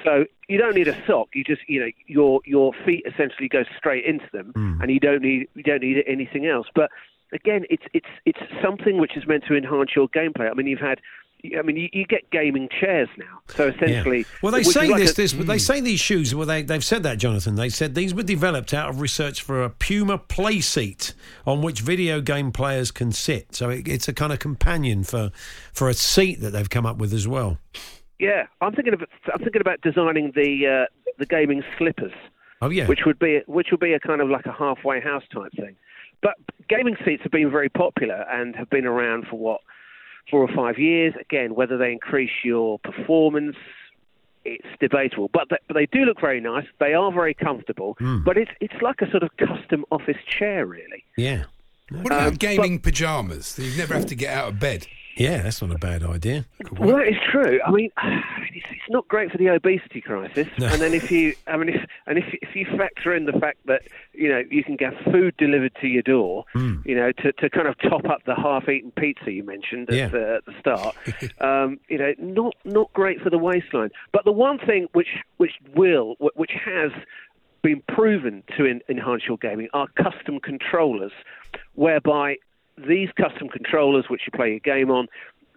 [0.04, 1.28] So you don't need a sock.
[1.34, 4.80] You just you know your your feet essentially go straight into them, Hmm.
[4.82, 6.66] and you don't need you don't need anything else.
[6.74, 6.90] But
[7.32, 10.50] again, it's it's it's something which is meant to enhance your gameplay.
[10.50, 11.00] I mean, you've had.
[11.59, 13.40] I mean, you, you get gaming chairs now.
[13.48, 14.24] So essentially, Yeah.
[14.42, 15.12] Well, they say like this.
[15.12, 16.35] a- this they say these shoes.
[16.35, 17.54] Well, they they've said that, Jonathan.
[17.56, 21.14] They said these were developed out of research for a Puma play seat
[21.46, 23.54] on which video game players can sit.
[23.54, 25.30] So it, it's a kind of companion for
[25.72, 27.59] for a seat that they've come up with as well.
[28.18, 32.12] Yeah, I'm thinking of I'm thinking about designing the uh, the gaming slippers,
[32.62, 32.87] Oh yeah.
[32.87, 35.76] which would be which would be a kind of like a halfway house type thing.
[36.22, 36.35] But
[36.68, 39.61] gaming seats have been very popular and have been around for what
[40.30, 41.14] four or five years.
[41.20, 43.56] Again, whether they increase your performance,
[44.44, 45.28] it's debatable.
[45.32, 46.66] But they, but they do look very nice.
[46.78, 47.96] They are very comfortable.
[48.24, 51.04] But it's it's like a sort of custom office chair, really.
[51.16, 51.44] yeah.
[51.90, 53.46] What about Um, gaming pajamas?
[53.46, 54.88] So you never have to get out of bed.
[55.16, 56.44] Yeah, that's not a bad idea.
[56.72, 57.59] Well, that is true.
[57.66, 60.46] I mean, it's, it's not great for the obesity crisis.
[60.59, 60.66] No.
[60.66, 63.59] And then if you, I mean, if and if if you factor in the fact
[63.66, 66.76] that you know you can get food delivered to your door, Hmm.
[66.85, 70.09] you know, to, to kind of top up the half-eaten pizza you mentioned at, Yeah.
[70.09, 70.94] the, at the start,
[71.40, 73.90] um, you know, not not great for the waistline.
[74.12, 76.92] But the one thing which which will which has
[77.62, 81.12] been proven to en- enhance your gaming are custom controllers,
[81.74, 82.37] whereby
[82.76, 85.06] these custom controllers, which you play your game on,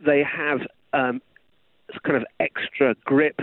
[0.06, 0.62] they have
[0.94, 1.22] um,
[2.04, 3.40] kind of extra grip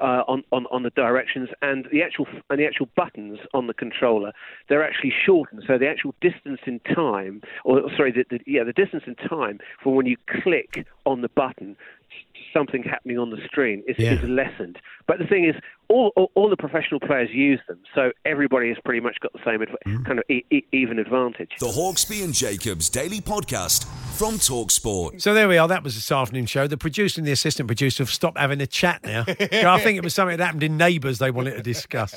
[0.00, 3.74] uh, on, on on the directions and the actual and the actual buttons on the
[3.74, 4.32] controller.
[4.68, 8.72] They're actually shortened, so the actual distance in time, or sorry, the, the, yeah, the
[8.72, 11.76] distance in time from when you click on the button
[12.10, 14.12] to something happening on the screen is, Yeah.
[14.12, 14.78] is lessened.
[15.06, 15.54] But the thing is,
[15.90, 19.40] all, all all the professional players use them, so everybody has pretty much got the
[19.44, 20.04] same adv- Mm.
[20.06, 21.50] kind of e- e- even advantage.
[21.58, 23.84] The Hawksbee and Jacobs Daily Podcast
[24.16, 25.20] from Talksport.
[25.20, 25.66] So there we are.
[25.68, 26.66] That was this afternoon show.
[26.66, 29.24] The producer and the assistant producer have stopped having a chat now.
[29.28, 32.14] I think it was something that happened in Neighbours they wanted to discuss.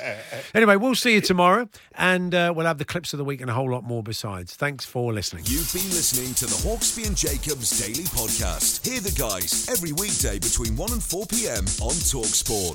[0.54, 3.50] Anyway, we'll see you tomorrow, and uh, we'll have the clips of the week and
[3.50, 4.54] a whole lot more besides.
[4.54, 5.44] Thanks for listening.
[5.46, 8.86] You've been listening to the Hawksbee and Jacobs Daily Podcast.
[8.86, 11.64] Hear the guys every weekday between 1 and 4 p.m.
[11.82, 12.74] on Talksport.